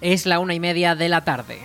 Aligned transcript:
Es 0.00 0.26
la 0.26 0.38
una 0.38 0.54
y 0.54 0.60
media 0.60 0.94
de 0.94 1.08
la 1.08 1.24
tarde. 1.24 1.58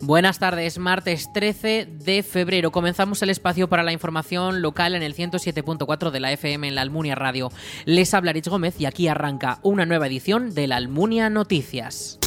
Buenas 0.00 0.38
tardes, 0.38 0.78
martes 0.78 1.32
13 1.32 1.86
de 1.86 2.22
febrero. 2.22 2.72
Comenzamos 2.72 3.22
el 3.22 3.30
espacio 3.30 3.68
para 3.68 3.82
la 3.82 3.92
información 3.92 4.62
local 4.62 4.94
en 4.94 5.02
el 5.02 5.14
107.4 5.14 6.10
de 6.10 6.20
la 6.20 6.32
FM 6.32 6.66
en 6.66 6.74
la 6.74 6.80
Almunia 6.82 7.14
Radio. 7.14 7.52
Les 7.84 8.12
habla 8.14 8.32
Rich 8.32 8.48
Gómez 8.48 8.80
y 8.80 8.86
aquí 8.86 9.08
arranca 9.08 9.60
una 9.62 9.86
nueva 9.86 10.06
edición 10.06 10.54
de 10.54 10.66
la 10.66 10.76
Almunia 10.76 11.30
Noticias. 11.30 12.18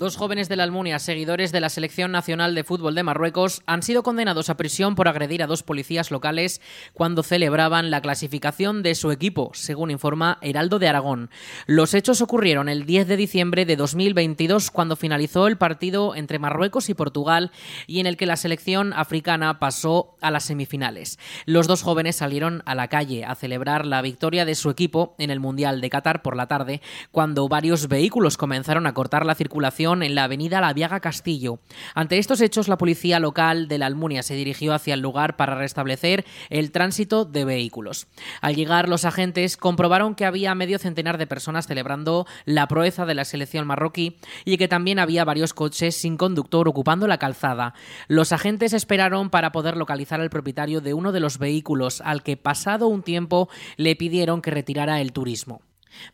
Dos 0.00 0.16
jóvenes 0.16 0.48
de 0.48 0.56
la 0.56 0.62
Almunia, 0.62 0.98
seguidores 0.98 1.52
de 1.52 1.60
la 1.60 1.68
Selección 1.68 2.10
Nacional 2.10 2.54
de 2.54 2.64
Fútbol 2.64 2.94
de 2.94 3.02
Marruecos, 3.02 3.62
han 3.66 3.82
sido 3.82 4.02
condenados 4.02 4.48
a 4.48 4.56
prisión 4.56 4.94
por 4.94 5.08
agredir 5.08 5.42
a 5.42 5.46
dos 5.46 5.62
policías 5.62 6.10
locales 6.10 6.62
cuando 6.94 7.22
celebraban 7.22 7.90
la 7.90 8.00
clasificación 8.00 8.82
de 8.82 8.94
su 8.94 9.10
equipo, 9.10 9.50
según 9.52 9.90
informa 9.90 10.38
Heraldo 10.40 10.78
de 10.78 10.88
Aragón. 10.88 11.28
Los 11.66 11.92
hechos 11.92 12.22
ocurrieron 12.22 12.70
el 12.70 12.86
10 12.86 13.08
de 13.08 13.18
diciembre 13.18 13.66
de 13.66 13.76
2022, 13.76 14.70
cuando 14.70 14.96
finalizó 14.96 15.46
el 15.46 15.58
partido 15.58 16.14
entre 16.14 16.38
Marruecos 16.38 16.88
y 16.88 16.94
Portugal 16.94 17.50
y 17.86 18.00
en 18.00 18.06
el 18.06 18.16
que 18.16 18.24
la 18.24 18.38
selección 18.38 18.94
africana 18.94 19.58
pasó 19.58 20.16
a 20.22 20.30
las 20.30 20.44
semifinales. 20.44 21.18
Los 21.44 21.66
dos 21.66 21.82
jóvenes 21.82 22.16
salieron 22.16 22.62
a 22.64 22.74
la 22.74 22.88
calle 22.88 23.26
a 23.26 23.34
celebrar 23.34 23.84
la 23.84 24.00
victoria 24.00 24.46
de 24.46 24.54
su 24.54 24.70
equipo 24.70 25.14
en 25.18 25.28
el 25.28 25.40
Mundial 25.40 25.82
de 25.82 25.90
Qatar 25.90 26.22
por 26.22 26.36
la 26.36 26.46
tarde, 26.46 26.80
cuando 27.12 27.48
varios 27.48 27.86
vehículos 27.86 28.38
comenzaron 28.38 28.86
a 28.86 28.94
cortar 28.94 29.26
la 29.26 29.34
circulación 29.34 29.89
en 29.90 30.14
la 30.14 30.24
avenida 30.24 30.60
La 30.60 30.72
Viaga 30.72 31.00
Castillo. 31.00 31.58
Ante 31.94 32.18
estos 32.18 32.40
hechos, 32.40 32.68
la 32.68 32.78
policía 32.78 33.18
local 33.18 33.66
de 33.66 33.78
la 33.78 33.86
Almunia 33.86 34.22
se 34.22 34.34
dirigió 34.34 34.72
hacia 34.72 34.94
el 34.94 35.00
lugar 35.00 35.36
para 35.36 35.56
restablecer 35.56 36.24
el 36.48 36.70
tránsito 36.70 37.24
de 37.24 37.44
vehículos. 37.44 38.06
Al 38.40 38.54
llegar, 38.54 38.88
los 38.88 39.04
agentes 39.04 39.56
comprobaron 39.56 40.14
que 40.14 40.24
había 40.24 40.54
medio 40.54 40.78
centenar 40.78 41.18
de 41.18 41.26
personas 41.26 41.66
celebrando 41.66 42.26
la 42.44 42.68
proeza 42.68 43.04
de 43.04 43.14
la 43.14 43.24
selección 43.24 43.66
marroquí 43.66 44.18
y 44.44 44.56
que 44.56 44.68
también 44.68 44.98
había 44.98 45.24
varios 45.24 45.52
coches 45.52 45.96
sin 45.96 46.16
conductor 46.16 46.68
ocupando 46.68 47.08
la 47.08 47.18
calzada. 47.18 47.74
Los 48.06 48.32
agentes 48.32 48.72
esperaron 48.72 49.30
para 49.30 49.52
poder 49.52 49.76
localizar 49.76 50.20
al 50.20 50.30
propietario 50.30 50.80
de 50.80 50.94
uno 50.94 51.10
de 51.10 51.20
los 51.20 51.38
vehículos, 51.38 52.00
al 52.00 52.22
que 52.22 52.36
pasado 52.36 52.86
un 52.86 53.02
tiempo 53.02 53.48
le 53.76 53.96
pidieron 53.96 54.40
que 54.40 54.50
retirara 54.50 55.00
el 55.00 55.12
turismo 55.12 55.62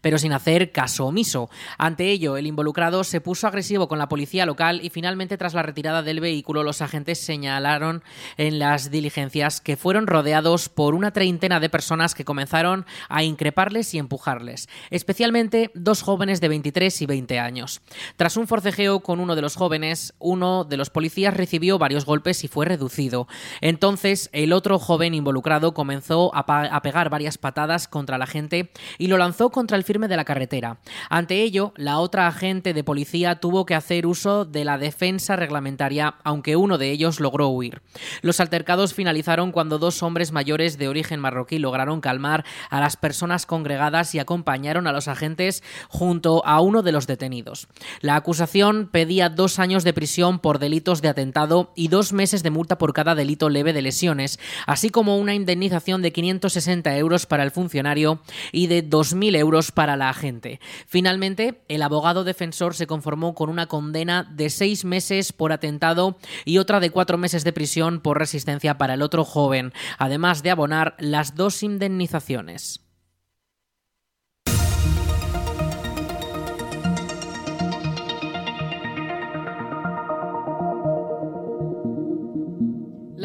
pero 0.00 0.18
sin 0.18 0.32
hacer 0.32 0.72
caso 0.72 1.06
omiso. 1.06 1.50
Ante 1.78 2.10
ello, 2.10 2.36
el 2.36 2.46
involucrado 2.46 3.04
se 3.04 3.20
puso 3.20 3.46
agresivo 3.46 3.88
con 3.88 3.98
la 3.98 4.08
policía 4.08 4.46
local 4.46 4.80
y 4.82 4.90
finalmente 4.90 5.36
tras 5.36 5.54
la 5.54 5.62
retirada 5.62 6.02
del 6.02 6.20
vehículo 6.20 6.62
los 6.62 6.82
agentes 6.82 7.18
señalaron 7.18 8.02
en 8.36 8.58
las 8.58 8.90
diligencias 8.90 9.60
que 9.60 9.76
fueron 9.76 10.06
rodeados 10.06 10.68
por 10.68 10.94
una 10.94 11.12
treintena 11.12 11.60
de 11.60 11.68
personas 11.68 12.14
que 12.14 12.24
comenzaron 12.24 12.86
a 13.08 13.22
increparles 13.22 13.94
y 13.94 13.98
empujarles, 13.98 14.68
especialmente 14.90 15.70
dos 15.74 16.02
jóvenes 16.02 16.40
de 16.40 16.48
23 16.48 17.02
y 17.02 17.06
20 17.06 17.38
años. 17.38 17.82
Tras 18.16 18.36
un 18.36 18.46
forcejeo 18.46 19.00
con 19.00 19.20
uno 19.20 19.34
de 19.34 19.42
los 19.42 19.56
jóvenes, 19.56 20.14
uno 20.18 20.64
de 20.64 20.76
los 20.76 20.90
policías 20.90 21.34
recibió 21.34 21.78
varios 21.78 22.04
golpes 22.04 22.44
y 22.44 22.48
fue 22.48 22.66
reducido. 22.66 23.28
Entonces, 23.60 24.30
el 24.32 24.52
otro 24.52 24.78
joven 24.78 25.14
involucrado 25.14 25.74
comenzó 25.74 26.34
a, 26.34 26.46
pegar 26.82 27.10
varias 27.10 27.38
patadas 27.38 27.88
contra 27.88 28.18
la 28.18 28.26
gente 28.26 28.70
y 28.98 29.08
lo 29.08 29.18
lanzó 29.18 29.50
contra 29.50 29.65
el 29.74 29.84
firme 29.84 30.06
de 30.06 30.16
la 30.16 30.24
carretera. 30.24 30.78
Ante 31.10 31.42
ello, 31.42 31.72
la 31.76 31.98
otra 31.98 32.28
agente 32.28 32.74
de 32.74 32.84
policía 32.84 33.40
tuvo 33.40 33.66
que 33.66 33.74
hacer 33.74 34.06
uso 34.06 34.44
de 34.44 34.64
la 34.64 34.78
defensa 34.78 35.34
reglamentaria, 35.34 36.16
aunque 36.22 36.56
uno 36.56 36.78
de 36.78 36.90
ellos 36.90 37.18
logró 37.18 37.48
huir. 37.48 37.82
Los 38.22 38.38
altercados 38.38 38.94
finalizaron 38.94 39.50
cuando 39.50 39.78
dos 39.78 40.02
hombres 40.02 40.30
mayores 40.30 40.78
de 40.78 40.88
origen 40.88 41.18
marroquí 41.18 41.58
lograron 41.58 42.00
calmar 42.00 42.44
a 42.70 42.80
las 42.80 42.96
personas 42.96 43.46
congregadas 43.46 44.14
y 44.14 44.18
acompañaron 44.18 44.86
a 44.86 44.92
los 44.92 45.08
agentes 45.08 45.62
junto 45.88 46.44
a 46.46 46.60
uno 46.60 46.82
de 46.82 46.92
los 46.92 47.06
detenidos. 47.06 47.68
La 48.00 48.16
acusación 48.16 48.88
pedía 48.92 49.28
dos 49.28 49.58
años 49.58 49.82
de 49.82 49.92
prisión 49.92 50.38
por 50.38 50.58
delitos 50.58 51.02
de 51.02 51.08
atentado 51.08 51.72
y 51.74 51.88
dos 51.88 52.12
meses 52.12 52.42
de 52.42 52.50
multa 52.50 52.78
por 52.78 52.92
cada 52.92 53.14
delito 53.14 53.48
leve 53.48 53.72
de 53.72 53.82
lesiones, 53.82 54.38
así 54.66 54.90
como 54.90 55.18
una 55.18 55.34
indemnización 55.34 56.02
de 56.02 56.12
560 56.12 56.96
euros 56.96 57.26
para 57.26 57.42
el 57.42 57.50
funcionario 57.50 58.20
y 58.52 58.66
de 58.66 58.88
2.000 58.88 59.36
euros 59.36 59.55
para 59.72 59.96
la 59.96 60.10
agente. 60.10 60.60
Finalmente, 60.86 61.62
el 61.68 61.82
abogado 61.82 62.24
defensor 62.24 62.74
se 62.74 62.86
conformó 62.86 63.34
con 63.34 63.50
una 63.50 63.66
condena 63.66 64.24
de 64.24 64.50
seis 64.50 64.84
meses 64.84 65.32
por 65.32 65.52
atentado 65.52 66.18
y 66.44 66.58
otra 66.58 66.80
de 66.80 66.90
cuatro 66.90 67.18
meses 67.18 67.44
de 67.44 67.52
prisión 67.52 68.00
por 68.00 68.18
resistencia 68.18 68.78
para 68.78 68.94
el 68.94 69.02
otro 69.02 69.24
joven, 69.24 69.72
además 69.98 70.42
de 70.42 70.50
abonar 70.50 70.94
las 70.98 71.34
dos 71.34 71.62
indemnizaciones. 71.62 72.85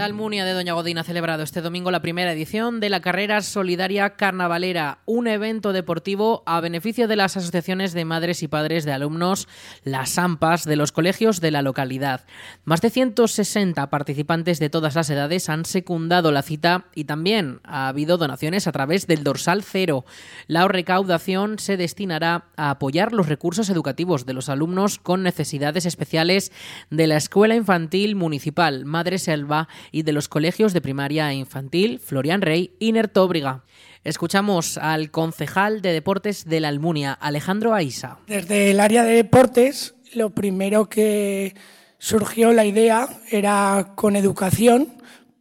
La 0.01 0.06
Almunia 0.06 0.45
de 0.45 0.53
Doña 0.53 0.73
Godín 0.73 0.97
ha 0.97 1.03
celebrado 1.03 1.44
este 1.44 1.62
domingo 1.62 1.91
la 1.91 2.01
primera 2.01 2.34
edición 2.34 2.79
de 2.79 2.89
la 2.89 3.01
carrera 3.01 3.39
solidaria 3.41 4.16
carnavalera, 4.16 4.97
un 5.06 5.28
evento 5.28 5.73
deportivo 5.73 6.41
a 6.47 6.59
beneficio 6.59 7.07
de 7.07 7.16
las 7.16 7.38
asociaciones 7.38 7.94
de 7.94 8.03
madres 8.03 8.41
y 8.41 8.47
padres 8.47 8.84
de 8.84 8.94
alumnos, 8.94 9.47
las 9.84 10.17
AMPAs 10.17 10.63
de 10.66 10.75
los 10.75 10.91
colegios 10.91 11.39
de 11.39 11.51
la 11.51 11.62
localidad. 11.62 12.25
Más 12.66 12.81
de 12.81 12.89
160 12.89 13.91
participantes 13.91 14.57
de 14.57 14.72
todas 14.72 14.95
las 14.95 15.07
edades 15.12 15.50
han 15.50 15.66
secundado 15.66 16.31
la 16.31 16.41
cita 16.41 16.85
y 16.95 17.03
también 17.03 17.59
ha 17.63 17.88
habido 17.88 18.18
donaciones 18.18 18.66
a 18.66 18.72
través 18.72 19.06
del 19.06 19.23
dorsal 19.23 19.62
cero. 19.62 20.03
La 20.47 20.68
recaudación 20.68 21.59
se 21.59 21.78
destinará 21.78 22.45
a 22.57 22.72
apoyar 22.72 23.13
los 23.13 23.29
recursos 23.29 23.69
educativos 23.69 24.25
de 24.25 24.33
los 24.33 24.50
alumnos 24.50 24.97
con 24.97 25.22
necesidades 25.22 25.85
especiales 25.85 26.51
de 26.89 27.06
la 27.06 27.18
Escuela 27.18 27.53
Infantil 27.53 28.16
Municipal 28.16 28.83
Madre 28.85 29.19
Selva 29.19 29.68
y 29.91 30.03
de 30.03 30.13
los 30.13 30.28
colegios 30.29 30.74
de 30.74 30.81
primaria 30.81 31.31
e 31.31 31.35
infantil 31.35 32.00
Florian 32.00 32.41
Rey 32.41 32.72
y 32.79 32.91
Nertóbriga. 32.91 33.63
Escuchamos 34.03 34.78
al 34.78 35.12
concejal 35.12 35.81
de 35.81 35.94
deportes 35.94 36.46
de 36.46 36.59
la 36.59 36.69
Almunia, 36.69 37.13
Alejandro 37.13 37.74
Aisa. 37.74 38.18
Desde 38.28 38.72
el 38.72 38.80
área 38.80 39.03
de 39.03 39.13
deportes, 39.13 39.94
lo 40.13 40.31
primero 40.31 40.90
que 40.90 41.53
surgió 42.00 42.51
la 42.51 42.66
idea 42.66 43.07
era 43.30 43.94
con 43.96 44.16
educación 44.16 44.88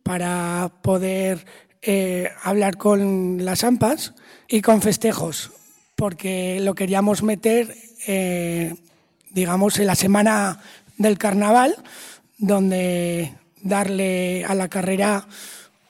para 0.02 0.72
poder 0.82 1.46
eh, 1.82 2.28
hablar 2.42 2.76
con 2.76 3.44
las 3.44 3.64
AMPAs 3.64 4.12
y 4.46 4.60
con 4.60 4.82
festejos, 4.82 5.52
porque 5.96 6.60
lo 6.60 6.74
queríamos 6.74 7.22
meter, 7.22 7.74
eh, 8.06 8.74
digamos, 9.30 9.78
en 9.78 9.86
la 9.86 9.94
semana 9.94 10.60
del 10.98 11.16
carnaval, 11.16 11.76
donde 12.36 13.32
darle 13.62 14.44
a 14.44 14.54
la 14.54 14.68
carrera 14.68 15.26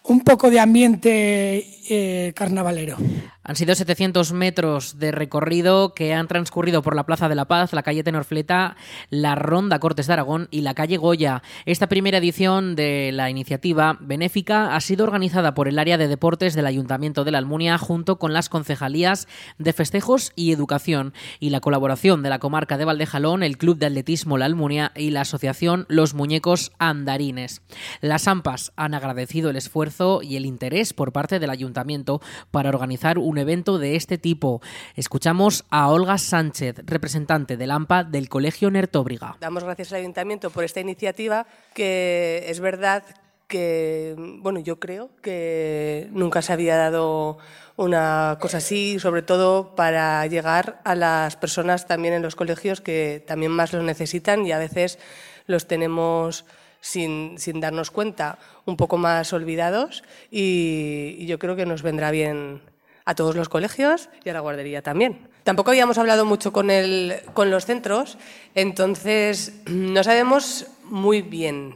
un 0.04 0.20
poco 0.20 0.50
de 0.50 0.60
ambiente 0.60 1.66
eh, 1.88 2.32
carnavalero. 2.34 2.96
Han 3.42 3.56
sido 3.56 3.74
700 3.74 4.34
metros 4.34 4.98
de 4.98 5.12
recorrido 5.12 5.94
que 5.94 6.12
han 6.12 6.28
transcurrido 6.28 6.82
por 6.82 6.94
la 6.94 7.06
Plaza 7.06 7.28
de 7.30 7.34
la 7.34 7.46
Paz, 7.46 7.72
la 7.72 7.82
calle 7.82 8.04
Tenorfleta, 8.04 8.76
la 9.08 9.34
Ronda 9.34 9.78
Cortes 9.78 10.06
de 10.06 10.12
Aragón 10.12 10.48
y 10.50 10.60
la 10.60 10.74
calle 10.74 10.98
Goya. 10.98 11.42
Esta 11.64 11.88
primera 11.88 12.18
edición 12.18 12.76
de 12.76 13.12
la 13.12 13.30
iniciativa 13.30 13.96
benéfica 13.98 14.76
ha 14.76 14.80
sido 14.82 15.04
organizada 15.04 15.54
por 15.54 15.68
el 15.68 15.78
área 15.78 15.96
de 15.96 16.06
deportes 16.06 16.54
del 16.54 16.66
Ayuntamiento 16.66 17.24
de 17.24 17.30
la 17.30 17.38
Almunia 17.38 17.78
junto 17.78 18.18
con 18.18 18.34
las 18.34 18.50
concejalías 18.50 19.26
de 19.56 19.72
festejos 19.72 20.32
y 20.36 20.52
educación 20.52 21.14
y 21.38 21.48
la 21.48 21.60
colaboración 21.60 22.22
de 22.22 22.28
la 22.28 22.40
comarca 22.40 22.76
de 22.76 22.84
Valdejalón, 22.84 23.42
el 23.42 23.56
Club 23.56 23.78
de 23.78 23.86
Atletismo 23.86 24.36
La 24.36 24.44
Almunia 24.44 24.92
y 24.94 25.12
la 25.12 25.22
Asociación 25.22 25.86
Los 25.88 26.12
Muñecos 26.12 26.72
Andarines. 26.78 27.62
Las 28.02 28.28
AMPAs 28.28 28.72
han 28.76 28.92
agradecido 28.92 29.48
el 29.48 29.56
esfuerzo 29.56 30.20
y 30.22 30.36
el 30.36 30.44
interés 30.44 30.92
por 30.92 31.12
parte 31.12 31.38
del 31.38 31.48
Ayuntamiento 31.48 32.20
para 32.50 32.68
organizar 32.68 33.18
un 33.18 33.29
un 33.30 33.38
evento 33.38 33.78
de 33.78 33.96
este 33.96 34.18
tipo. 34.18 34.60
Escuchamos 34.96 35.64
a 35.70 35.88
Olga 35.88 36.18
Sánchez, 36.18 36.82
representante 36.84 37.56
del 37.56 37.70
AMPA 37.70 38.04
del 38.04 38.28
Colegio 38.28 38.70
Nertóbriga. 38.70 39.36
Damos 39.40 39.64
gracias 39.64 39.92
al 39.92 40.00
Ayuntamiento 40.00 40.50
por 40.50 40.64
esta 40.64 40.80
iniciativa, 40.80 41.46
que 41.72 42.44
es 42.48 42.60
verdad 42.60 43.04
que, 43.46 44.14
bueno, 44.16 44.60
yo 44.60 44.78
creo 44.78 45.10
que 45.22 46.08
nunca 46.12 46.42
se 46.42 46.52
había 46.52 46.76
dado 46.76 47.38
una 47.76 48.36
cosa 48.40 48.58
así, 48.58 48.98
sobre 48.98 49.22
todo 49.22 49.74
para 49.74 50.26
llegar 50.26 50.80
a 50.84 50.94
las 50.94 51.36
personas 51.36 51.86
también 51.86 52.14
en 52.14 52.22
los 52.22 52.36
colegios 52.36 52.80
que 52.80 53.24
también 53.26 53.52
más 53.52 53.72
lo 53.72 53.82
necesitan 53.82 54.46
y 54.46 54.52
a 54.52 54.58
veces 54.58 54.98
los 55.46 55.66
tenemos 55.66 56.44
sin, 56.80 57.38
sin 57.38 57.60
darnos 57.60 57.90
cuenta 57.90 58.38
un 58.66 58.76
poco 58.76 58.98
más 58.98 59.32
olvidados 59.32 60.04
y, 60.30 61.16
y 61.18 61.26
yo 61.26 61.38
creo 61.38 61.56
que 61.56 61.66
nos 61.66 61.82
vendrá 61.82 62.10
bien 62.10 62.60
a 63.04 63.14
todos 63.14 63.36
los 63.36 63.48
colegios 63.48 64.08
y 64.24 64.28
a 64.28 64.32
la 64.32 64.40
guardería 64.40 64.82
también. 64.82 65.28
Tampoco 65.44 65.70
habíamos 65.70 65.98
hablado 65.98 66.24
mucho 66.24 66.52
con, 66.52 66.70
el, 66.70 67.16
con 67.32 67.50
los 67.50 67.66
centros, 67.66 68.18
entonces 68.54 69.54
no 69.66 70.04
sabemos 70.04 70.66
muy 70.84 71.22
bien. 71.22 71.74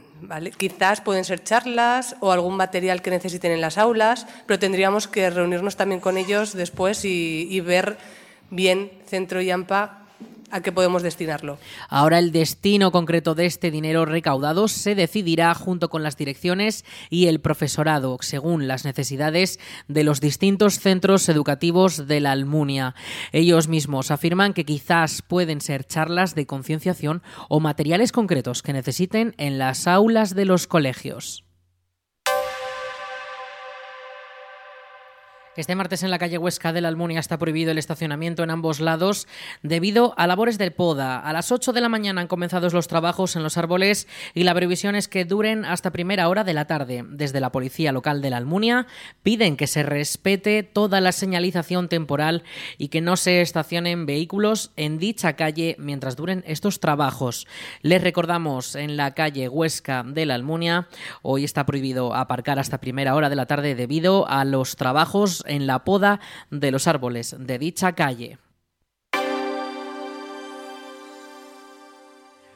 Quizás 0.57 1.01
pueden 1.01 1.25
ser 1.25 1.43
charlas 1.43 2.15
o 2.19 2.31
algún 2.31 2.55
material 2.57 3.01
que 3.01 3.09
necesiten 3.09 3.51
en 3.51 3.61
las 3.61 3.77
aulas, 3.77 4.27
pero 4.45 4.59
tendríamos 4.59 5.07
que 5.07 5.29
reunirnos 5.29 5.75
también 5.75 5.99
con 5.99 6.17
ellos 6.17 6.53
después 6.53 7.05
y, 7.05 7.47
y 7.49 7.59
ver 7.59 7.97
bien 8.49 8.91
Centro 9.07 9.41
y 9.41 9.51
AMPA 9.51 10.04
a 10.51 10.61
qué 10.61 10.71
podemos 10.71 11.03
destinarlo. 11.03 11.57
Ahora 11.89 12.19
el 12.19 12.31
destino 12.31 12.91
concreto 12.91 13.35
de 13.35 13.45
este 13.45 13.71
dinero 13.71 14.05
recaudado 14.05 14.67
se 14.67 14.95
decidirá 14.95 15.53
junto 15.53 15.89
con 15.89 16.03
las 16.03 16.17
direcciones 16.17 16.85
y 17.09 17.27
el 17.27 17.39
profesorado, 17.39 18.17
según 18.21 18.67
las 18.67 18.85
necesidades 18.85 19.59
de 19.87 20.03
los 20.03 20.21
distintos 20.21 20.79
centros 20.79 21.27
educativos 21.29 22.07
de 22.07 22.19
la 22.19 22.31
Almunia. 22.31 22.95
Ellos 23.31 23.67
mismos 23.67 24.11
afirman 24.11 24.53
que 24.53 24.65
quizás 24.65 25.21
pueden 25.21 25.61
ser 25.61 25.85
charlas 25.85 26.35
de 26.35 26.45
concienciación 26.45 27.23
o 27.49 27.59
materiales 27.59 28.11
concretos 28.11 28.61
que 28.61 28.73
necesiten 28.73 29.33
en 29.37 29.57
las 29.57 29.87
aulas 29.87 30.35
de 30.35 30.45
los 30.45 30.67
colegios. 30.67 31.44
Este 35.57 35.73
martes 35.73 36.03
en 36.03 36.11
la 36.11 36.19
calle 36.19 36.37
Huesca 36.37 36.73
de 36.73 36.81
la 36.81 36.89
Almunia 36.89 37.21
está 37.21 37.37
prohibido 37.37 37.71
el 37.71 37.77
estacionamiento 37.77 38.43
en 38.43 38.49
ambos 38.49 38.81
lados 38.81 39.25
debido 39.63 40.13
a 40.17 40.27
labores 40.27 40.57
del 40.57 40.73
poda. 40.73 41.17
A 41.17 41.31
las 41.31 41.49
8 41.49 41.71
de 41.71 41.79
la 41.79 41.87
mañana 41.87 42.19
han 42.19 42.27
comenzado 42.27 42.69
los 42.69 42.89
trabajos 42.89 43.37
en 43.37 43.43
los 43.43 43.57
árboles 43.57 44.05
y 44.33 44.43
la 44.43 44.53
previsión 44.53 44.95
es 44.95 45.07
que 45.07 45.23
duren 45.23 45.63
hasta 45.63 45.93
primera 45.93 46.27
hora 46.27 46.43
de 46.43 46.53
la 46.53 46.65
tarde. 46.65 47.05
Desde 47.07 47.39
la 47.39 47.53
policía 47.53 47.93
local 47.93 48.21
de 48.21 48.31
la 48.31 48.37
Almunia 48.37 48.85
piden 49.23 49.55
que 49.55 49.67
se 49.67 49.83
respete 49.83 50.61
toda 50.63 50.99
la 50.99 51.13
señalización 51.13 51.87
temporal 51.87 52.43
y 52.77 52.89
que 52.89 52.99
no 52.99 53.15
se 53.15 53.39
estacionen 53.39 54.05
vehículos 54.05 54.71
en 54.75 54.99
dicha 54.99 55.37
calle 55.37 55.77
mientras 55.79 56.17
duren 56.17 56.43
estos 56.47 56.81
trabajos. 56.81 57.47
Les 57.81 58.03
recordamos 58.03 58.75
en 58.75 58.97
la 58.97 59.13
calle 59.13 59.47
Huesca 59.47 60.03
de 60.05 60.25
la 60.25 60.35
Almunia 60.35 60.89
hoy 61.21 61.45
está 61.45 61.65
prohibido 61.65 62.13
aparcar 62.13 62.59
hasta 62.59 62.81
primera 62.81 63.15
hora 63.15 63.29
de 63.29 63.37
la 63.37 63.45
tarde 63.45 63.73
debido 63.75 64.27
a 64.27 64.43
los 64.43 64.75
trabajos 64.75 65.44
en 65.47 65.67
la 65.67 65.83
poda 65.83 66.19
de 66.51 66.71
los 66.71 66.87
árboles 66.87 67.35
de 67.37 67.59
dicha 67.59 67.93
calle. 67.93 68.37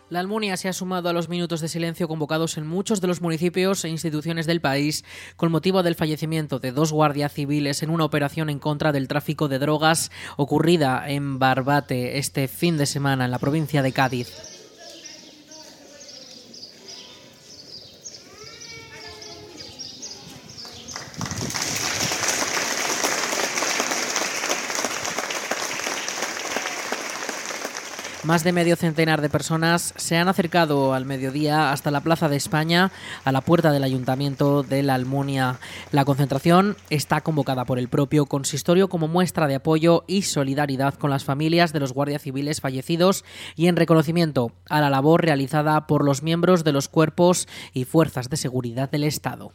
La 0.10 0.20
Almunia 0.20 0.58
se 0.58 0.68
ha 0.68 0.74
sumado 0.74 1.08
a 1.10 1.14
los 1.14 1.30
minutos 1.30 1.62
de 1.62 1.68
silencio 1.68 2.08
convocados 2.08 2.58
en 2.58 2.66
muchos 2.66 3.00
de 3.00 3.08
los 3.08 3.22
municipios 3.22 3.86
e 3.86 3.90
instituciones 3.90 4.48
del 4.48 4.60
país 4.60 5.06
con 5.36 5.52
motivo 5.52 5.84
del 5.84 5.94
fallecimiento 5.94 6.58
de 6.58 6.72
dos 6.72 6.92
guardias 6.92 7.32
civiles 7.32 7.84
en 7.84 7.92
una 7.92 8.06
operación 8.06 8.50
en 8.50 8.58
contra 8.58 8.92
del 8.92 9.08
tráfico 9.08 9.48
de 9.48 9.60
drogas 9.60 10.10
ocurrida 10.36 11.08
en 11.08 11.38
Barbate 11.38 12.18
este 12.18 12.48
fin 12.48 12.78
de 12.78 12.88
semana 12.88 13.26
en 13.26 13.32
la 13.32 13.38
provincia 13.38 13.84
de 13.84 13.92
Cádiz. 13.92 14.59
Más 28.30 28.44
de 28.44 28.52
medio 28.52 28.76
centenar 28.76 29.22
de 29.22 29.30
personas 29.30 29.92
se 29.98 30.16
han 30.16 30.28
acercado 30.28 30.94
al 30.94 31.04
mediodía 31.04 31.72
hasta 31.72 31.90
la 31.90 32.02
Plaza 32.02 32.30
de 32.30 32.36
España, 32.36 32.92
a 33.26 33.32
la 33.32 33.42
puerta 33.42 33.72
del 33.72 33.84
Ayuntamiento 33.84 34.62
de 34.62 34.84
la 34.84 34.94
Almunia. 34.94 35.60
La 35.92 36.06
concentración 36.06 36.78
está 36.92 37.22
convocada 37.22 37.66
por 37.66 37.80
el 37.80 37.88
propio 37.88 38.28
consistorio 38.28 38.88
como 38.88 39.08
muestra 39.08 39.48
de 39.48 39.56
apoyo 39.56 40.04
y 40.06 40.22
solidaridad 40.22 40.94
con 40.94 41.10
las 41.10 41.26
familias 41.26 41.74
de 41.74 41.80
los 41.80 41.92
guardias 41.92 42.22
civiles 42.22 42.62
fallecidos 42.62 43.26
y 43.56 43.66
en 43.66 43.76
reconocimiento 43.76 44.52
a 44.70 44.80
la 44.80 44.92
labor 44.92 45.24
realizada 45.26 45.88
por 45.88 46.06
los 46.06 46.22
miembros 46.22 46.64
de 46.64 46.72
los 46.72 46.88
cuerpos 46.88 47.48
y 47.74 47.86
fuerzas 47.86 48.30
de 48.30 48.38
seguridad 48.38 48.92
del 48.92 49.06
Estado. 49.06 49.54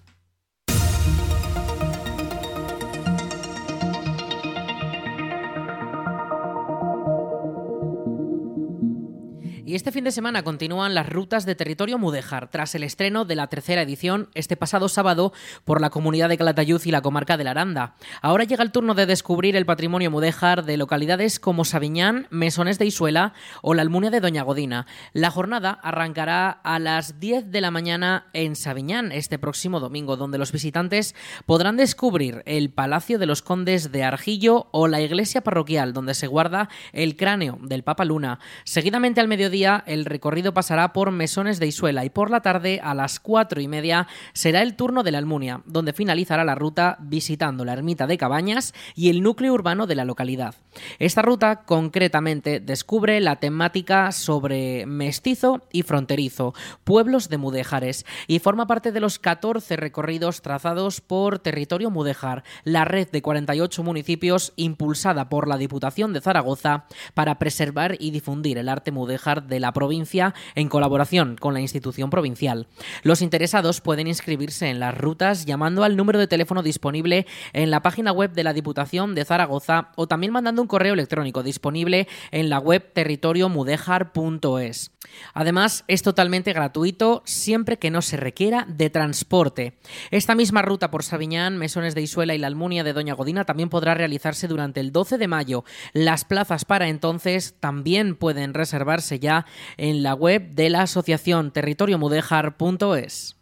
Y 9.66 9.76
este 9.76 9.93
fin 9.93 10.05
de 10.05 10.12
semana 10.12 10.43
continúan 10.43 10.93
las 10.93 11.08
rutas 11.08 11.46
de 11.46 11.55
territorio 11.55 11.96
mudéjar 11.96 12.50
tras 12.50 12.75
el 12.75 12.82
estreno 12.82 13.25
de 13.25 13.34
la 13.34 13.46
tercera 13.46 13.81
edición 13.81 14.28
este 14.34 14.58
pasado 14.58 14.90
sábado 14.90 15.32
por 15.64 15.81
la 15.81 15.88
comunidad 15.88 16.28
de 16.28 16.37
Calatayud 16.37 16.82
y 16.84 16.90
la 16.90 17.00
comarca 17.00 17.38
de 17.38 17.44
la 17.44 17.52
Aranda. 17.52 17.94
Ahora 18.20 18.44
llega 18.44 18.62
el 18.62 18.72
turno 18.72 18.94
de 18.94 19.06
descubrir 19.06 19.56
el 19.56 19.64
patrimonio 19.64 20.11
mudéjar 20.11 20.66
de 20.66 20.76
localidades 20.76 21.40
como 21.40 21.64
Sabiñán, 21.64 22.26
Mesones 22.28 22.78
de 22.78 22.84
Isuela 22.84 23.32
o 23.62 23.72
la 23.72 23.81
Almunia 23.81 24.11
de 24.11 24.20
Doña 24.20 24.43
Godina. 24.43 24.87
La 25.14 25.31
jornada 25.31 25.70
arrancará 25.70 26.50
a 26.50 26.78
las 26.78 27.19
10 27.19 27.50
de 27.50 27.62
la 27.62 27.70
mañana 27.70 28.26
en 28.34 28.56
Sabiñán 28.56 29.12
este 29.12 29.38
próximo 29.38 29.81
domingo, 29.81 30.19
donde 30.19 30.37
los 30.37 30.52
visitantes 30.52 31.14
podrán 31.46 31.78
descubrir 31.78 32.43
el 32.44 32.69
Palacio 32.69 33.19
de 33.19 33.25
los 33.25 33.40
Condes 33.40 33.93
de 33.93 34.05
Argillo 34.05 34.69
o 34.72 34.88
la 34.88 35.00
iglesia 35.00 35.40
parroquial 35.40 35.94
donde 35.94 36.12
se 36.12 36.26
guarda 36.26 36.69
el 36.93 37.17
cráneo 37.17 37.58
del 37.62 37.82
Papa 37.82 38.05
Luna. 38.05 38.40
Seguidamente 38.64 39.22
al 39.22 39.28
mediodía 39.28 39.53
el 39.54 40.04
recorrido 40.04 40.52
pasará 40.52 40.92
por 40.92 41.12
Mesones 41.12 41.60
de 41.60 41.68
Isuela 41.68 42.04
y 42.04 42.10
por 42.10 42.28
la 42.28 42.40
tarde 42.40 42.80
a 42.82 42.92
las 42.92 43.20
cuatro 43.20 43.60
y 43.60 43.68
media 43.68 44.08
será 44.32 44.62
el 44.62 44.74
turno 44.74 45.04
de 45.04 45.12
la 45.12 45.18
Almunia, 45.18 45.62
donde 45.64 45.92
finalizará 45.92 46.42
la 46.42 46.56
ruta 46.56 46.96
visitando 47.00 47.64
la 47.64 47.74
ermita 47.74 48.08
de 48.08 48.18
Cabañas 48.18 48.74
y 48.96 49.10
el 49.10 49.22
núcleo 49.22 49.52
urbano 49.52 49.86
de 49.86 49.94
la 49.94 50.04
localidad. 50.04 50.56
Esta 50.98 51.22
ruta 51.22 51.62
concretamente 51.62 52.58
descubre 52.58 53.20
la 53.20 53.36
temática 53.36 54.10
sobre 54.10 54.86
mestizo 54.86 55.62
y 55.70 55.82
fronterizo, 55.82 56.52
pueblos 56.82 57.28
de 57.28 57.38
Mudéjares, 57.38 58.06
y 58.26 58.40
forma 58.40 58.66
parte 58.66 58.90
de 58.90 58.98
los 58.98 59.20
14 59.20 59.76
recorridos 59.76 60.42
trazados 60.42 61.00
por 61.00 61.38
Territorio 61.38 61.90
Mudéjar, 61.90 62.42
la 62.64 62.84
red 62.84 63.08
de 63.08 63.22
48 63.22 63.84
municipios 63.84 64.52
impulsada 64.56 65.28
por 65.28 65.46
la 65.46 65.58
Diputación 65.58 66.12
de 66.12 66.20
Zaragoza 66.20 66.86
para 67.14 67.38
preservar 67.38 67.96
y 68.00 68.10
difundir 68.10 68.58
el 68.58 68.68
arte 68.68 68.90
mudéjar 68.90 69.44
de 69.46 69.61
la 69.61 69.73
provincia 69.73 70.35
en 70.55 70.69
colaboración 70.69 71.37
con 71.37 71.55
la 71.55 71.61
institución 71.61 72.11
provincial. 72.11 72.67
Los 73.02 73.23
interesados 73.23 73.81
pueden 73.81 74.06
inscribirse 74.06 74.69
en 74.69 74.81
las 74.81 74.96
rutas 74.96 75.44
llamando 75.46 75.84
al 75.84 75.96
número 75.96 76.19
de 76.19 76.27
teléfono 76.27 76.63
disponible 76.63 77.27
en 77.53 77.70
la 77.70 77.82
página 77.82 78.13
web 78.13 78.32
de 78.32 78.44
la 78.44 78.53
Diputación 78.53 79.15
de 79.15 79.24
Zaragoza 79.24 79.91
o 79.96 80.06
también 80.06 80.32
mandando 80.32 80.63
un 80.63 80.69
correo 80.69 80.94
electrónico 80.94 81.43
disponible 81.43 82.08
en 82.31 82.48
la 82.51 82.58
web 82.58 82.93
territoriomudejar.es. 82.93 84.91
Además, 85.34 85.84
es 85.89 86.03
totalmente 86.03 86.53
gratuito 86.53 87.22
siempre 87.24 87.79
que 87.79 87.91
no 87.91 88.03
se 88.03 88.17
requiera 88.17 88.67
de 88.69 88.91
transporte. 88.91 89.79
Esta 90.10 90.34
misma 90.34 90.63
ruta 90.63 90.91
por 90.91 91.03
Sabiñán, 91.03 91.58
Mesones 91.58 91.94
de 91.94 92.03
Isuela 92.03 92.34
y 92.34 92.39
la 92.39 92.46
Almunia 92.46 92.84
de 92.84 92.93
Doña 92.93 93.15
Godina 93.15 93.44
también 93.44 93.69
podrá 93.69 93.94
realizarse 93.94 94.48
durante 94.48 94.81
el 94.81 94.93
12 94.93 95.19
de 95.19 95.29
mayo. 95.29 95.65
Las 95.93 96.24
plazas 96.24 96.65
para 96.65 96.89
entonces 96.89 97.55
también 97.60 98.17
pueden 98.17 98.55
reservarse 98.55 99.19
ya 99.19 99.33
en 99.76 100.03
la 100.03 100.14
web 100.14 100.50
de 100.50 100.70
la 100.70 100.82
asociación 100.82 101.50
territoriomudejar.es. 101.50 103.36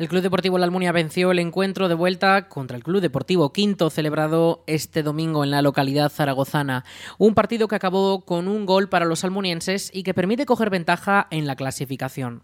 El 0.00 0.08
Club 0.08 0.22
Deportivo 0.22 0.56
La 0.56 0.64
Almunia 0.64 0.92
venció 0.92 1.30
el 1.30 1.40
encuentro 1.40 1.86
de 1.86 1.94
vuelta 1.94 2.48
contra 2.48 2.74
el 2.74 2.82
Club 2.82 3.02
Deportivo 3.02 3.52
Quinto 3.52 3.90
celebrado 3.90 4.64
este 4.66 5.02
domingo 5.02 5.44
en 5.44 5.50
la 5.50 5.60
localidad 5.60 6.10
zaragozana. 6.10 6.86
Un 7.18 7.34
partido 7.34 7.68
que 7.68 7.76
acabó 7.76 8.24
con 8.24 8.48
un 8.48 8.64
gol 8.64 8.88
para 8.88 9.04
los 9.04 9.24
almunienses 9.24 9.90
y 9.92 10.02
que 10.02 10.14
permite 10.14 10.46
coger 10.46 10.70
ventaja 10.70 11.26
en 11.30 11.46
la 11.46 11.54
clasificación. 11.54 12.42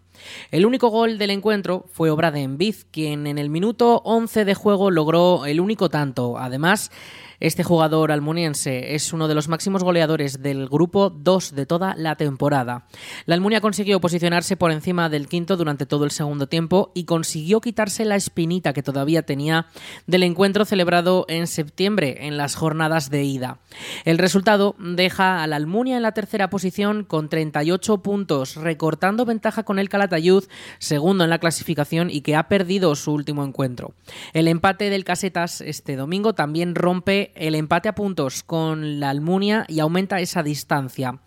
El 0.51 0.67
único 0.67 0.89
gol 0.89 1.17
del 1.17 1.31
encuentro 1.31 1.85
fue 1.91 2.11
obra 2.11 2.29
de 2.29 2.43
Enviz, 2.43 2.85
quien 2.91 3.25
en 3.25 3.39
el 3.39 3.49
minuto 3.49 4.03
11 4.05 4.45
de 4.45 4.53
juego 4.53 4.91
logró 4.91 5.47
el 5.47 5.59
único 5.59 5.89
tanto. 5.89 6.37
Además, 6.37 6.91
este 7.39 7.63
jugador 7.63 8.11
almuniense 8.11 8.95
es 8.95 9.13
uno 9.13 9.27
de 9.27 9.35
los 9.35 9.47
máximos 9.47 9.83
goleadores 9.83 10.41
del 10.41 10.67
grupo 10.67 11.11
2 11.11 11.53
de 11.53 11.65
toda 11.67 11.93
la 11.95 12.15
temporada. 12.15 12.87
La 13.25 13.35
Almunia 13.35 13.61
consiguió 13.61 14.01
posicionarse 14.01 14.57
por 14.57 14.71
encima 14.71 15.07
del 15.09 15.27
quinto 15.27 15.55
durante 15.55 15.85
todo 15.85 16.03
el 16.03 16.11
segundo 16.11 16.47
tiempo 16.47 16.91
y 16.95 17.05
consiguió 17.05 17.61
quitarse 17.61 18.05
la 18.05 18.15
espinita 18.15 18.73
que 18.73 18.81
todavía 18.81 19.21
tenía 19.21 19.67
del 20.07 20.23
encuentro 20.23 20.65
celebrado 20.65 21.25
en 21.27 21.45
septiembre 21.45 22.25
en 22.27 22.37
las 22.37 22.55
jornadas 22.55 23.11
de 23.11 23.23
ida. 23.23 23.59
El 24.03 24.17
resultado 24.17 24.75
deja 24.79 25.43
a 25.43 25.47
la 25.47 25.57
Almunia 25.57 25.97
en 25.97 26.03
la 26.03 26.13
tercera 26.13 26.49
posición 26.49 27.03
con 27.03 27.29
38 27.29 28.01
puntos, 28.01 28.55
recortando 28.55 29.25
ventaja 29.25 29.63
con 29.63 29.77
el 29.77 29.89
Calatayud, 29.89 30.45
segundo 30.79 31.23
en 31.23 31.29
la 31.29 31.39
clasificación 31.39 32.09
y 32.09 32.21
que 32.21 32.35
ha 32.35 32.47
perdido 32.47 32.95
su 32.95 33.11
último 33.13 33.43
encuentro. 33.43 33.93
El 34.33 34.47
empate 34.47 34.89
del 34.89 35.03
Casetas 35.03 35.61
este 35.61 35.95
domingo 35.95 36.33
también 36.33 36.73
rompe 36.73 37.26
el 37.35 37.55
empate 37.55 37.89
a 37.89 37.95
puntos 37.95 38.43
con 38.43 38.99
la 38.99 39.09
Almunia 39.09 39.65
y 39.67 39.79
aumenta 39.79 40.19
esa 40.19 40.43
distancia. 40.43 41.19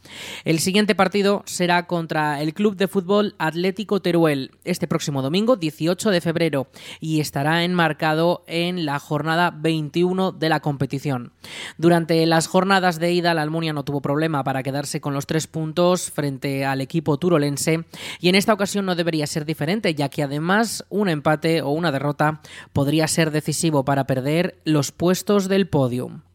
El 0.44 0.58
siguiente 0.58 0.94
partido 0.94 1.42
será 1.46 1.86
contra 1.86 2.40
el 2.40 2.54
Club 2.54 2.76
de 2.76 2.88
Fútbol 2.88 3.34
Atlético 3.38 4.00
Teruel 4.00 4.52
este 4.64 4.86
próximo 4.86 5.22
domingo, 5.22 5.56
18 5.56 6.10
de 6.10 6.20
febrero, 6.20 6.68
y 7.00 7.20
estará 7.20 7.64
enmarcado 7.64 8.44
en 8.46 8.84
la 8.84 8.98
jornada 8.98 9.50
21 9.50 10.32
de 10.32 10.48
la 10.48 10.60
competición. 10.60 11.32
Durante 11.78 12.24
las 12.26 12.46
jornadas 12.46 12.98
de 12.98 13.12
ida, 13.12 13.34
la 13.34 13.42
Almunia 13.42 13.72
no 13.72 13.84
tuvo 13.84 14.00
problema 14.00 14.44
para 14.44 14.62
quedarse 14.62 15.00
con 15.00 15.14
los 15.14 15.26
tres 15.26 15.46
puntos 15.46 16.10
frente 16.10 16.64
al 16.64 16.80
equipo 16.80 17.18
turolense, 17.18 17.84
y 18.20 18.28
en 18.28 18.34
esta 18.34 18.52
ocasión 18.52 18.86
no 18.86 18.94
debería 18.94 19.26
ser 19.26 19.44
diferente, 19.44 19.94
ya 19.94 20.08
que 20.08 20.22
además 20.22 20.84
un 20.88 21.08
empate 21.08 21.62
o 21.62 21.70
una 21.70 21.92
derrota 21.92 22.40
podría 22.72 23.08
ser 23.08 23.30
decisivo 23.30 23.84
para 23.84 24.04
perder 24.04 24.60
los 24.64 24.92
puestos 24.92 25.48
del 25.48 25.68
volume 25.90 26.29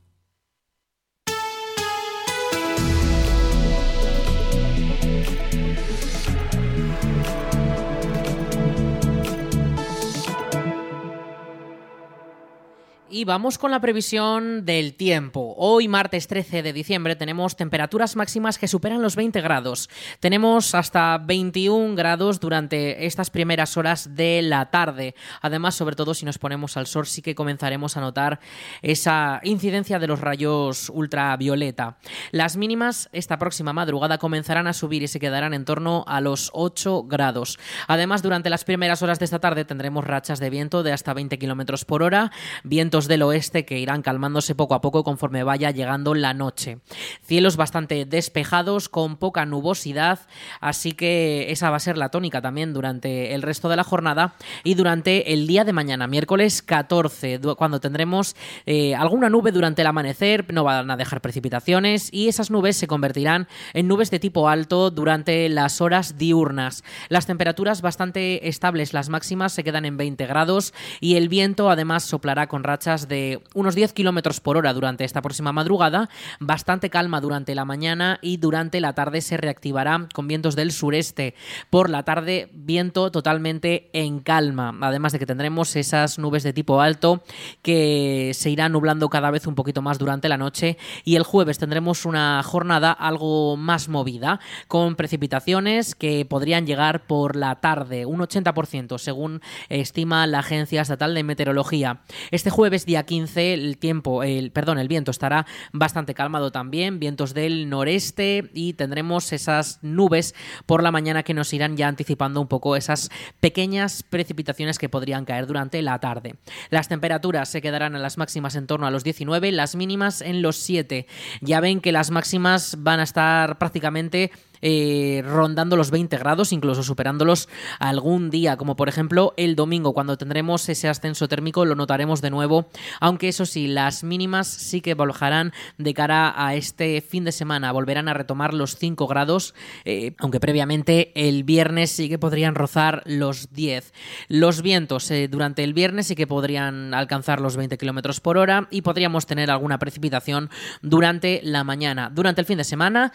Y 13.16 13.24
vamos 13.24 13.58
con 13.58 13.72
la 13.72 13.80
previsión 13.80 14.66
del 14.66 14.94
tiempo. 14.94 15.56
Hoy, 15.58 15.88
martes 15.88 16.28
13 16.28 16.62
de 16.62 16.74
diciembre, 16.74 17.16
tenemos 17.16 17.56
temperaturas 17.56 18.18
máximas 18.18 18.58
que 18.58 18.68
superan 18.68 19.02
los 19.02 19.16
20 19.16 19.40
grados. 19.40 19.90
Tenemos 20.20 20.76
hasta 20.76 21.18
21 21.20 21.96
grados 21.96 22.42
durante 22.42 23.06
estas 23.06 23.30
primeras 23.30 23.78
horas 23.78 24.18
de 24.18 24.42
la 24.42 24.70
tarde. 24.70 25.16
Además, 25.42 25.76
sobre 25.76 25.96
todo 25.96 26.14
si 26.14 26.26
nos 26.26 26.38
ponemos 26.38 26.76
al 26.76 26.88
sol, 26.88 27.08
sí 27.08 27.22
que 27.22 27.36
comenzaremos 27.36 27.96
a 27.96 28.02
notar 28.02 28.42
esa 28.82 29.40
incidencia 29.44 29.98
de 29.98 30.08
los 30.08 30.20
rayos 30.20 30.92
ultravioleta. 30.94 31.98
Las 32.32 32.58
mínimas 32.58 33.08
esta 33.14 33.40
próxima 33.40 33.72
madrugada 33.72 34.18
comenzarán 34.18 34.68
a 34.68 34.74
subir 34.74 35.04
y 35.04 35.08
se 35.08 35.22
quedarán 35.22 35.54
en 35.54 35.64
torno 35.64 36.04
a 36.06 36.20
los 36.20 36.50
8 36.52 37.04
grados. 37.04 37.60
Además, 37.88 38.24
durante 38.24 38.50
las 38.50 38.66
primeras 38.66 39.02
horas 39.04 39.20
de 39.20 39.26
esta 39.26 39.40
tarde 39.40 39.64
tendremos 39.64 40.04
rachas 40.04 40.42
de 40.42 40.50
viento 40.50 40.84
de 40.84 40.92
hasta 40.92 41.14
20 41.14 41.40
kilómetros 41.40 41.86
por 41.86 42.04
hora, 42.04 42.34
vientos 42.66 43.05
del 43.08 43.24
oeste 43.24 43.66
que 43.66 43.80
irán 43.80 44.02
calmándose 44.02 44.56
poco 44.56 44.76
a 44.76 44.82
poco 44.82 45.04
conforme 45.04 45.44
vaya 45.44 45.72
llegando 45.72 46.14
la 46.14 46.34
noche. 46.34 46.80
Cielos 47.24 47.58
bastante 47.58 48.06
despejados, 48.06 48.90
con 48.90 49.18
poca 49.18 49.46
nubosidad, 49.46 50.20
así 50.62 50.94
que 50.94 51.52
esa 51.52 51.70
va 51.70 51.78
a 51.78 51.80
ser 51.80 51.98
la 51.98 52.10
tónica 52.10 52.42
también 52.42 52.74
durante 52.74 53.34
el 53.34 53.42
resto 53.42 53.70
de 53.70 53.76
la 53.76 53.84
jornada 53.84 54.36
y 54.64 54.76
durante 54.76 55.34
el 55.34 55.48
día 55.48 55.64
de 55.64 55.74
mañana, 55.74 56.08
miércoles 56.08 56.62
14, 56.62 57.40
cuando 57.58 57.80
tendremos 57.80 58.36
eh, 58.66 58.96
alguna 58.96 59.30
nube 59.30 59.52
durante 59.52 59.82
el 59.82 59.88
amanecer, 59.88 60.46
no 60.54 60.64
van 60.64 60.90
a 60.90 60.98
dejar 60.98 61.22
precipitaciones 61.22 62.10
y 62.12 62.28
esas 62.28 62.52
nubes 62.52 62.78
se 62.78 62.88
convertirán 62.88 63.48
en 63.74 63.88
nubes 63.88 64.12
de 64.12 64.20
tipo 64.20 64.50
alto 64.50 64.92
durante 64.92 65.50
las 65.50 65.82
horas 65.82 66.18
diurnas. 66.18 66.84
Las 67.10 67.26
temperaturas 67.26 67.82
bastante 67.82 68.48
estables, 68.48 68.94
las 68.94 69.10
máximas 69.10 69.54
se 69.54 69.64
quedan 69.64 69.86
en 69.86 69.98
20 69.98 70.26
grados 70.26 70.74
y 71.00 71.16
el 71.16 71.30
viento 71.30 71.70
además 71.70 72.04
soplará 72.04 72.48
con 72.48 72.64
rachas 72.64 72.95
de 73.02 73.42
unos 73.54 73.76
10 73.76 73.94
kilómetros 73.94 74.40
por 74.40 74.58
hora 74.58 74.74
durante 74.74 75.04
esta 75.04 75.22
próxima 75.22 75.52
madrugada, 75.52 76.10
bastante 76.40 76.90
calma 76.90 77.22
durante 77.22 77.56
la 77.56 77.66
mañana 77.66 78.20
y 78.22 78.38
durante 78.38 78.80
la 78.80 78.94
tarde 78.94 79.22
se 79.22 79.38
reactivará 79.38 80.08
con 80.14 80.28
vientos 80.28 80.56
del 80.56 80.72
sureste. 80.72 81.36
Por 81.70 81.90
la 81.90 82.04
tarde, 82.04 82.50
viento 82.54 83.12
totalmente 83.12 83.90
en 83.94 84.20
calma, 84.20 84.74
además 84.82 85.12
de 85.14 85.20
que 85.20 85.26
tendremos 85.26 85.76
esas 85.76 86.18
nubes 86.18 86.44
de 86.44 86.54
tipo 86.54 86.82
alto 86.82 87.24
que 87.62 88.32
se 88.34 88.50
irán 88.50 88.72
nublando 88.72 89.10
cada 89.10 89.32
vez 89.32 89.48
un 89.48 89.56
poquito 89.56 89.82
más 89.82 90.00
durante 90.00 90.30
la 90.30 90.38
noche 90.38 90.78
y 91.04 91.16
el 91.16 91.24
jueves 91.24 91.60
tendremos 91.60 92.06
una 92.06 92.42
jornada 92.44 92.92
algo 92.92 93.58
más 93.58 93.90
movida, 93.90 94.40
con 94.68 94.96
precipitaciones 94.96 95.96
que 95.96 96.26
podrían 96.26 96.66
llegar 96.66 97.06
por 97.06 97.36
la 97.36 97.56
tarde, 97.56 98.06
un 98.06 98.20
80% 98.20 98.98
según 98.98 99.42
estima 99.70 100.26
la 100.28 100.40
Agencia 100.40 100.82
Estatal 100.82 101.14
de 101.14 101.24
Meteorología. 101.24 102.02
Este 102.32 102.50
jueves 102.50 102.85
día 102.86 103.04
15 103.04 103.54
el 103.54 103.78
tiempo, 103.78 104.24
el 104.24 104.52
perdón, 104.52 104.80
el 104.80 104.88
viento 104.88 105.12
estará 105.12 105.46
bastante 105.74 106.14
calmado 106.14 106.52
también, 106.52 107.00
vientos 107.00 107.34
del 107.34 107.70
noreste 107.70 108.50
y 108.54 108.74
tendremos 108.74 109.34
esas 109.34 109.80
nubes 109.82 110.36
por 110.66 110.84
la 110.84 110.92
mañana 110.92 111.24
que 111.24 111.34
nos 111.34 111.54
irán 111.54 111.78
ya 111.78 111.88
anticipando 111.88 112.42
un 112.42 112.48
poco 112.48 112.76
esas 112.76 113.10
pequeñas 113.40 114.04
precipitaciones 114.04 114.80
que 114.80 114.90
podrían 114.90 115.26
caer 115.26 115.48
durante 115.48 115.82
la 115.82 116.00
tarde. 116.00 116.36
Las 116.70 116.88
temperaturas 116.88 117.50
se 117.50 117.62
quedarán 117.62 117.96
a 117.96 118.00
las 118.00 118.18
máximas 118.18 118.56
en 118.56 118.68
torno 118.68 118.88
a 118.88 118.92
los 118.92 119.04
19, 119.04 119.52
las 119.52 119.76
mínimas 119.76 120.22
en 120.22 120.42
los 120.42 120.58
7. 120.58 121.08
Ya 121.42 121.60
ven 121.60 121.82
que 121.82 121.92
las 121.92 122.12
máximas 122.12 122.78
van 122.80 123.00
a 123.00 123.04
estar 123.04 123.58
prácticamente 123.58 124.32
eh, 124.68 125.22
rondando 125.24 125.78
los 125.78 125.92
20 125.92 126.18
grados, 126.18 126.52
incluso 126.52 126.82
superándolos 126.82 127.50
algún 127.78 128.32
día, 128.32 128.58
como 128.58 128.76
por 128.76 128.90
ejemplo 128.90 129.36
el 129.38 129.56
domingo, 129.56 129.94
cuando 129.94 130.18
tendremos 130.18 130.68
ese 130.70 130.90
ascenso 130.90 131.28
térmico, 131.28 131.66
lo 131.66 131.76
notaremos 131.76 132.20
de 132.20 132.32
nuevo, 132.32 132.66
aunque 133.00 133.28
eso 133.28 133.46
sí, 133.46 133.68
las 133.68 134.04
mínimas 134.04 134.48
sí 134.48 134.82
que 134.82 134.96
bajarán 134.96 135.54
de 135.78 135.94
cara 135.94 136.34
a 136.36 136.56
este 136.56 137.02
fin 137.02 137.26
de 137.26 137.32
semana, 137.32 137.72
volverán 137.72 138.08
a 138.08 138.16
retomar 138.16 138.56
los 138.56 138.76
5 138.76 139.06
grados, 139.06 139.54
eh, 139.84 140.16
aunque 140.18 140.40
previamente 140.40 141.12
el 141.14 141.44
viernes 141.44 141.92
sí 141.92 142.10
que 142.10 142.18
podrían 142.18 142.56
rozar 142.56 143.04
los 143.06 143.54
10. 143.54 143.94
Los 144.30 144.64
vientos 144.64 145.12
eh, 145.12 145.28
durante 145.28 145.64
el 145.64 145.76
viernes 145.76 146.08
sí 146.08 146.16
que 146.16 146.26
podrían 146.26 146.96
alcanzar 146.96 147.40
los 147.40 147.56
20 147.56 147.78
kilómetros 147.78 148.20
por 148.20 148.40
hora 148.40 148.68
y 148.72 148.82
podríamos 148.82 149.28
tener 149.28 149.52
alguna 149.52 149.78
precipitación 149.78 150.50
durante 150.82 151.42
la 151.44 151.64
mañana. 151.64 152.10
Durante 152.12 152.42
el 152.42 152.48
fin 152.48 152.58
de 152.58 152.64
semana, 152.64 153.14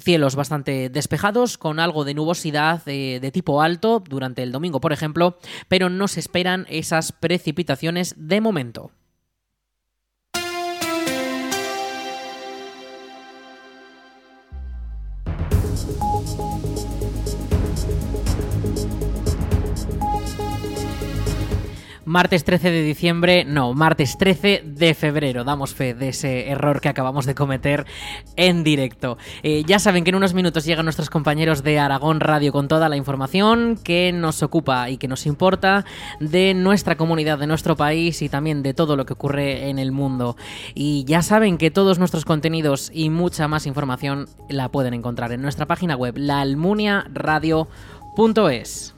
cielos 0.00 0.34
bastante 0.34 0.87
despejados 0.90 1.58
con 1.58 1.80
algo 1.80 2.04
de 2.04 2.14
nubosidad 2.14 2.84
de 2.84 3.30
tipo 3.32 3.62
alto 3.62 4.02
durante 4.06 4.42
el 4.42 4.52
domingo, 4.52 4.80
por 4.80 4.92
ejemplo, 4.92 5.38
pero 5.68 5.88
no 5.88 6.08
se 6.08 6.20
esperan 6.20 6.66
esas 6.68 7.12
precipitaciones 7.12 8.14
de 8.16 8.40
momento. 8.40 8.90
Martes 22.08 22.42
13 22.42 22.70
de 22.70 22.82
diciembre, 22.82 23.44
no, 23.44 23.74
martes 23.74 24.16
13 24.16 24.62
de 24.64 24.94
febrero. 24.94 25.44
Damos 25.44 25.74
fe 25.74 25.92
de 25.92 26.08
ese 26.08 26.48
error 26.48 26.80
que 26.80 26.88
acabamos 26.88 27.26
de 27.26 27.34
cometer 27.34 27.84
en 28.34 28.64
directo. 28.64 29.18
Eh, 29.42 29.62
ya 29.66 29.78
saben 29.78 30.04
que 30.04 30.10
en 30.10 30.16
unos 30.16 30.32
minutos 30.32 30.64
llegan 30.64 30.86
nuestros 30.86 31.10
compañeros 31.10 31.62
de 31.62 31.78
Aragón 31.78 32.20
Radio 32.20 32.50
con 32.50 32.66
toda 32.66 32.88
la 32.88 32.96
información 32.96 33.78
que 33.84 34.10
nos 34.14 34.42
ocupa 34.42 34.88
y 34.88 34.96
que 34.96 35.06
nos 35.06 35.26
importa 35.26 35.84
de 36.18 36.54
nuestra 36.54 36.96
comunidad, 36.96 37.38
de 37.38 37.46
nuestro 37.46 37.76
país 37.76 38.22
y 38.22 38.30
también 38.30 38.62
de 38.62 38.72
todo 38.72 38.96
lo 38.96 39.04
que 39.04 39.12
ocurre 39.12 39.68
en 39.68 39.78
el 39.78 39.92
mundo. 39.92 40.34
Y 40.74 41.04
ya 41.04 41.20
saben 41.20 41.58
que 41.58 41.70
todos 41.70 41.98
nuestros 41.98 42.24
contenidos 42.24 42.90
y 42.90 43.10
mucha 43.10 43.48
más 43.48 43.66
información 43.66 44.30
la 44.48 44.70
pueden 44.70 44.94
encontrar 44.94 45.30
en 45.32 45.42
nuestra 45.42 45.66
página 45.66 45.94
web, 45.94 46.16
laalmuniaradio.es. 46.16 48.94